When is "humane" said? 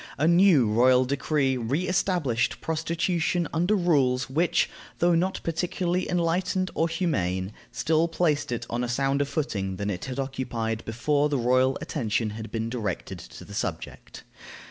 6.89-7.53